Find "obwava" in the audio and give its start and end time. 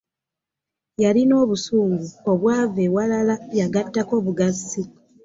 2.31-2.79